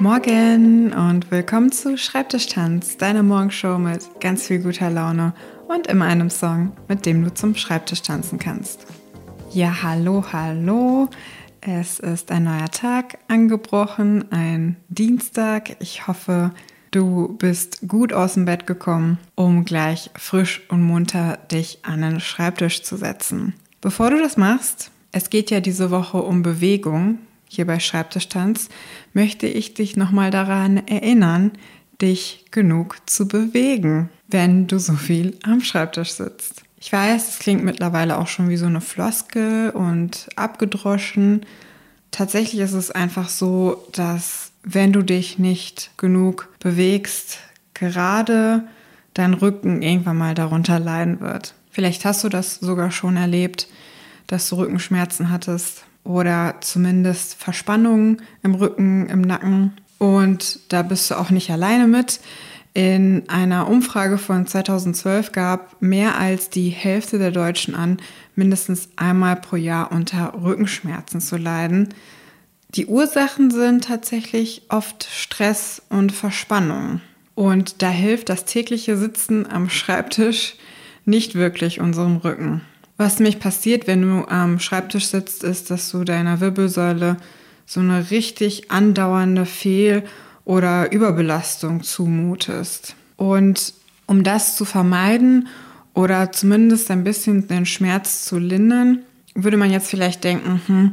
[0.00, 5.34] Morgen und willkommen zu Schreibtischtanz, deiner Morgenshow mit ganz viel guter Laune
[5.68, 8.86] und immer einem Song, mit dem du zum Schreibtisch tanzen kannst.
[9.52, 11.10] Ja, hallo, hallo.
[11.60, 15.76] Es ist ein neuer Tag angebrochen, ein Dienstag.
[15.80, 16.52] Ich hoffe,
[16.92, 22.20] du bist gut aus dem Bett gekommen, um gleich frisch und munter dich an den
[22.20, 23.52] Schreibtisch zu setzen.
[23.82, 27.18] Bevor du das machst, es geht ja diese Woche um Bewegung
[27.50, 28.68] hier bei Schreibtischtanz,
[29.12, 31.50] möchte ich dich nochmal daran erinnern,
[32.00, 36.62] dich genug zu bewegen, wenn du so viel am Schreibtisch sitzt.
[36.78, 41.44] Ich weiß, es klingt mittlerweile auch schon wie so eine Floskel und abgedroschen.
[42.12, 47.38] Tatsächlich ist es einfach so, dass wenn du dich nicht genug bewegst,
[47.74, 48.62] gerade
[49.12, 51.54] dein Rücken irgendwann mal darunter leiden wird.
[51.72, 53.66] Vielleicht hast du das sogar schon erlebt,
[54.28, 59.72] dass du Rückenschmerzen hattest oder zumindest Verspannungen im Rücken, im Nacken.
[59.98, 62.20] Und da bist du auch nicht alleine mit.
[62.72, 67.98] In einer Umfrage von 2012 gab mehr als die Hälfte der Deutschen an,
[68.36, 71.88] mindestens einmal pro Jahr unter Rückenschmerzen zu leiden.
[72.76, 77.00] Die Ursachen sind tatsächlich oft Stress und Verspannung.
[77.34, 80.54] Und da hilft das tägliche Sitzen am Schreibtisch
[81.04, 82.60] nicht wirklich unserem Rücken.
[83.00, 87.16] Was nämlich passiert, wenn du am Schreibtisch sitzt, ist, dass du deiner Wirbelsäule
[87.64, 90.02] so eine richtig andauernde Fehl-
[90.44, 92.94] oder Überbelastung zumutest.
[93.16, 93.72] Und
[94.04, 95.48] um das zu vermeiden
[95.94, 98.98] oder zumindest ein bisschen den Schmerz zu lindern,
[99.34, 100.92] würde man jetzt vielleicht denken, hm,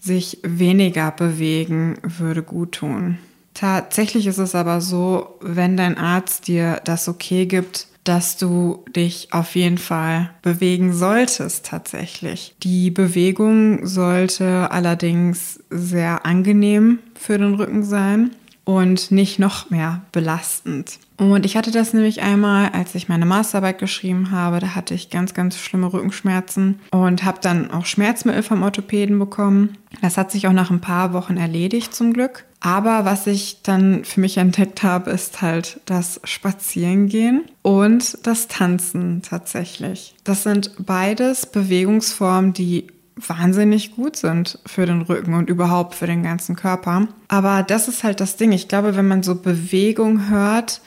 [0.00, 3.18] sich weniger bewegen würde gut tun.
[3.54, 9.28] Tatsächlich ist es aber so, wenn dein Arzt dir das okay gibt, dass du dich
[9.32, 12.54] auf jeden Fall bewegen solltest tatsächlich.
[12.62, 18.30] Die Bewegung sollte allerdings sehr angenehm für den Rücken sein
[18.64, 20.98] und nicht noch mehr belastend.
[21.18, 25.08] Und ich hatte das nämlich einmal, als ich meine Masterarbeit geschrieben habe, da hatte ich
[25.08, 29.78] ganz, ganz schlimme Rückenschmerzen und habe dann auch Schmerzmittel vom Orthopäden bekommen.
[30.02, 32.44] Das hat sich auch nach ein paar Wochen erledigt zum Glück.
[32.66, 39.22] Aber was ich dann für mich entdeckt habe, ist halt das Spazierengehen und das Tanzen
[39.22, 40.16] tatsächlich.
[40.24, 46.24] Das sind beides Bewegungsformen, die wahnsinnig gut sind für den Rücken und überhaupt für den
[46.24, 47.06] ganzen Körper.
[47.28, 48.50] Aber das ist halt das Ding.
[48.50, 50.80] Ich glaube, wenn man so Bewegung hört,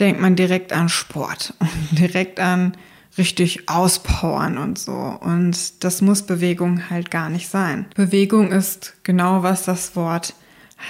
[0.00, 2.78] denkt man direkt an Sport und direkt an
[3.18, 5.18] richtig auspowern und so.
[5.20, 7.84] Und das muss Bewegung halt gar nicht sein.
[7.94, 10.32] Bewegung ist genau, was das Wort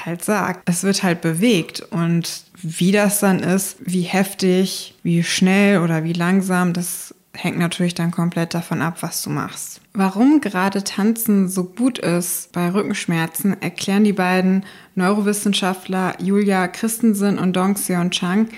[0.05, 0.69] halt sagt.
[0.69, 6.13] Es wird halt bewegt und wie das dann ist, wie heftig, wie schnell oder wie
[6.13, 9.81] langsam, das hängt natürlich dann komplett davon ab, was du machst.
[9.93, 14.65] Warum gerade Tanzen so gut ist bei Rückenschmerzen, erklären die beiden
[14.95, 18.49] Neurowissenschaftler Julia Christensen und Dong Seon Chang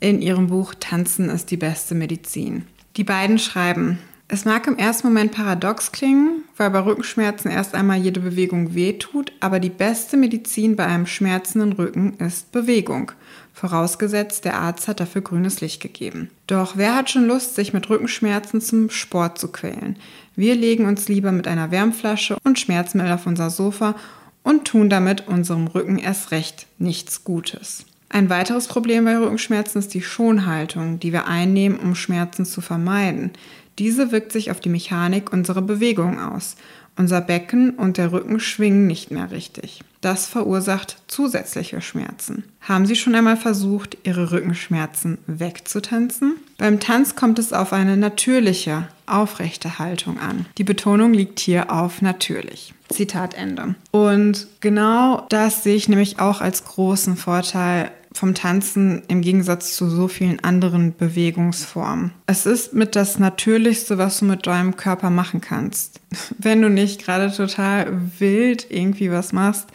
[0.00, 2.66] in ihrem Buch Tanzen ist die beste Medizin.
[2.96, 3.98] Die beiden schreiben,
[4.28, 9.32] es mag im ersten Moment paradox klingen, weil bei Rückenschmerzen erst einmal jede Bewegung wehtut,
[9.38, 13.12] aber die beste Medizin bei einem schmerzenden Rücken ist Bewegung.
[13.52, 16.30] Vorausgesetzt, der Arzt hat dafür grünes Licht gegeben.
[16.48, 19.96] Doch wer hat schon Lust, sich mit Rückenschmerzen zum Sport zu quälen?
[20.34, 23.94] Wir legen uns lieber mit einer Wärmflasche und Schmerzmittel auf unser Sofa
[24.42, 27.86] und tun damit unserem Rücken erst recht nichts Gutes.
[28.08, 33.32] Ein weiteres Problem bei Rückenschmerzen ist die Schonhaltung, die wir einnehmen, um Schmerzen zu vermeiden.
[33.78, 36.56] Diese wirkt sich auf die Mechanik unserer Bewegung aus.
[36.98, 39.80] Unser Becken und der Rücken schwingen nicht mehr richtig.
[40.00, 42.44] Das verursacht zusätzliche Schmerzen.
[42.60, 46.36] Haben Sie schon einmal versucht, Ihre Rückenschmerzen wegzutanzen?
[46.56, 50.46] Beim Tanz kommt es auf eine natürliche, aufrechte Haltung an.
[50.56, 52.72] Die Betonung liegt hier auf natürlich.
[52.88, 53.74] Zitat Ende.
[53.90, 59.90] Und genau das sehe ich nämlich auch als großen Vorteil vom Tanzen im Gegensatz zu
[59.90, 62.12] so vielen anderen Bewegungsformen.
[62.26, 66.00] Es ist mit das Natürlichste, was du mit deinem Körper machen kannst.
[66.38, 69.68] Wenn du nicht gerade total wild irgendwie was machst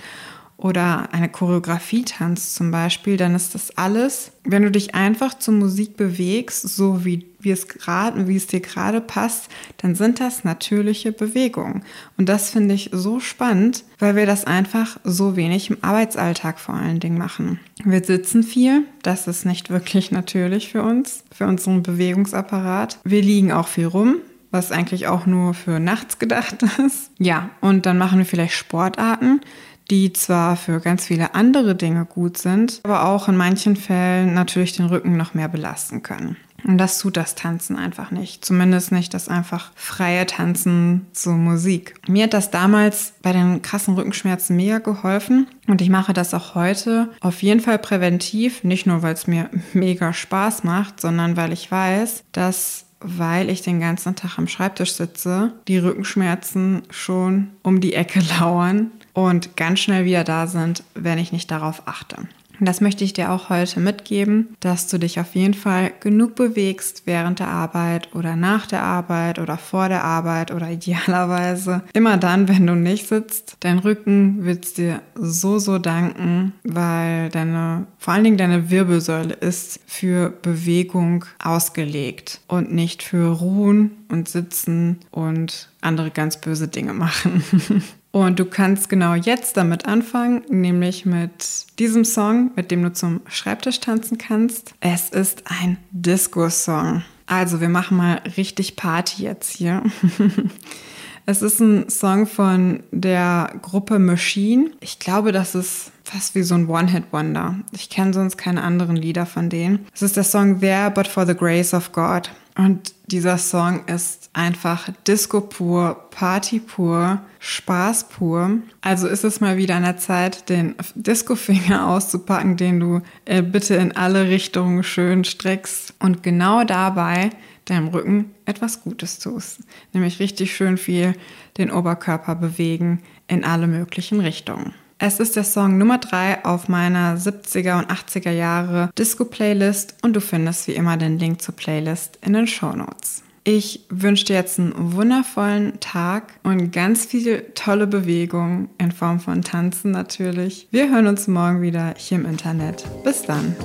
[0.62, 5.56] oder eine Choreografie tanzt zum Beispiel, dann ist das alles, wenn du dich einfach zur
[5.56, 10.44] Musik bewegst, so wie, wie es gerade, wie es dir gerade passt, dann sind das
[10.44, 11.84] natürliche Bewegungen.
[12.18, 16.76] Und das finde ich so spannend, weil wir das einfach so wenig im Arbeitsalltag vor
[16.76, 17.60] allen Dingen machen.
[17.84, 23.00] Wir sitzen viel, das ist nicht wirklich natürlich für uns, für unseren Bewegungsapparat.
[23.04, 24.18] Wir liegen auch viel rum,
[24.52, 27.10] was eigentlich auch nur für nachts gedacht ist.
[27.18, 29.42] Ja, und dann machen wir vielleicht Sportarten
[29.90, 34.76] die zwar für ganz viele andere Dinge gut sind, aber auch in manchen Fällen natürlich
[34.76, 36.38] den Rücken noch mehr belasten können.
[36.64, 38.46] Und das tut das Tanzen einfach nicht.
[38.46, 41.96] Zumindest nicht das einfach freie Tanzen zur Musik.
[42.08, 45.48] Mir hat das damals bei den krassen Rückenschmerzen mega geholfen.
[45.68, 48.64] Und ich mache das auch heute auf jeden Fall präventiv.
[48.64, 53.64] Nicht nur, weil es mir mega Spaß macht, sondern weil ich weiß, dass weil ich
[53.64, 59.80] den ganzen Tag am Schreibtisch sitze, die Rückenschmerzen schon um die Ecke lauern und ganz
[59.80, 62.18] schnell wieder da sind, wenn ich nicht darauf achte.
[62.62, 66.36] Und das möchte ich dir auch heute mitgeben, dass du dich auf jeden Fall genug
[66.36, 72.18] bewegst während der Arbeit oder nach der Arbeit oder vor der Arbeit oder idealerweise immer
[72.18, 73.58] dann, wenn du nicht sitzt.
[73.62, 79.80] Dein Rücken wird dir so, so danken, weil deine, vor allen Dingen deine Wirbelsäule ist
[79.88, 87.44] für Bewegung ausgelegt und nicht für Ruhen und Sitzen und andere ganz böse Dinge machen.
[88.12, 93.22] Und du kannst genau jetzt damit anfangen, nämlich mit diesem Song, mit dem du zum
[93.28, 94.74] Schreibtisch tanzen kannst.
[94.82, 97.04] Es ist ein Disco-Song.
[97.26, 99.82] Also wir machen mal richtig Party jetzt hier.
[101.26, 104.72] es ist ein Song von der Gruppe Machine.
[104.82, 107.56] Ich glaube, das ist fast wie so ein One-Hit-Wonder.
[107.72, 109.88] Ich kenne sonst keine anderen Lieder von denen.
[109.94, 112.30] Es ist der Song There But For The Grace of God.
[112.58, 118.60] Und dieser Song ist einfach Disco pur, Party pur, Spaß pur.
[118.82, 123.76] Also ist es mal wieder an der Zeit, den Disco-Finger auszupacken, den du äh, bitte
[123.76, 127.32] in alle Richtungen schön streckst und genau dabei
[127.66, 129.62] deinem Rücken etwas Gutes tust.
[129.94, 131.16] Nämlich richtig schön viel
[131.58, 134.74] den Oberkörper bewegen in alle möglichen Richtungen.
[135.04, 140.22] Es ist der Song Nummer 3 auf meiner 70er und 80er Jahre Disco-Playlist und du
[140.22, 143.24] findest wie immer den Link zur Playlist in den Show Notes.
[143.44, 149.42] Ich wünsche dir jetzt einen wundervollen Tag und ganz viel tolle Bewegung in Form von
[149.42, 150.68] Tanzen natürlich.
[150.70, 152.86] Wir hören uns morgen wieder hier im Internet.
[153.04, 153.56] Bis dann.